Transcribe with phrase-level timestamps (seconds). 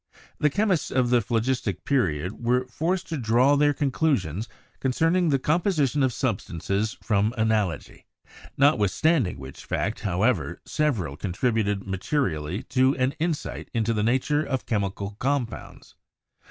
[0.39, 6.01] The chemists of the Phlogistic Period were forced to draw their conclusions concerning the composition
[6.01, 8.07] of sub stances from analogy,
[8.57, 14.65] notwithstanding which fact, how ever, several contributed materially to an insight into the nature of
[14.65, 15.93] chemical compounds.